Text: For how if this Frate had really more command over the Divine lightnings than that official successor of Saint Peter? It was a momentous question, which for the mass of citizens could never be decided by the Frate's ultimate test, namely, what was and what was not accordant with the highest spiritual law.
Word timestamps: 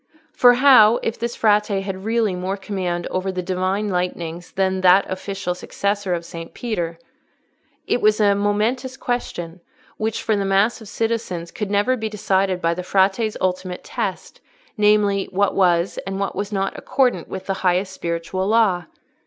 For 0.33 0.55
how 0.55 0.97
if 1.03 1.19
this 1.19 1.35
Frate 1.35 1.67
had 1.67 2.05
really 2.05 2.33
more 2.33 2.57
command 2.57 3.05
over 3.11 3.31
the 3.31 3.43
Divine 3.43 3.87
lightnings 3.89 4.51
than 4.53 4.81
that 4.81 5.07
official 5.07 5.53
successor 5.53 6.15
of 6.15 6.25
Saint 6.25 6.55
Peter? 6.55 6.97
It 7.85 8.01
was 8.01 8.19
a 8.19 8.33
momentous 8.33 8.97
question, 8.97 9.61
which 9.97 10.23
for 10.23 10.35
the 10.35 10.43
mass 10.43 10.81
of 10.81 10.87
citizens 10.87 11.51
could 11.51 11.69
never 11.69 11.95
be 11.95 12.09
decided 12.09 12.63
by 12.63 12.73
the 12.73 12.81
Frate's 12.81 13.37
ultimate 13.39 13.83
test, 13.83 14.41
namely, 14.75 15.25
what 15.25 15.53
was 15.53 15.99
and 16.07 16.19
what 16.19 16.35
was 16.35 16.51
not 16.51 16.75
accordant 16.79 17.27
with 17.27 17.45
the 17.45 17.53
highest 17.61 17.93
spiritual 17.93 18.47
law. 18.47 18.85